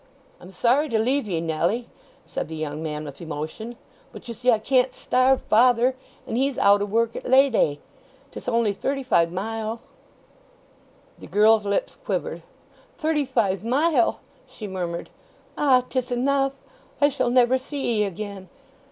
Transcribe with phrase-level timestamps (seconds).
[0.39, 1.87] "I'm sorry to leave ye, Nelly,"
[2.25, 3.75] said the young man with emotion.
[4.11, 7.79] "But, you see, I can't starve father, and he's out o' work at Lady day.
[8.31, 9.79] 'Tis only thirty five mile."
[11.19, 12.41] The girl's lips quivered.
[12.97, 15.11] "Thirty five mile!" she murmured.
[15.55, 15.83] "Ah!
[15.87, 16.53] 'tis enough!
[16.99, 18.49] I shall never see 'ee again!"